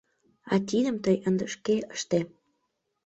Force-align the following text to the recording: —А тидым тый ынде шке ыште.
—А 0.51 0.53
тидым 0.67 0.97
тый 1.03 1.17
ынде 1.27 1.45
шке 1.53 1.75
ыште. 1.95 2.19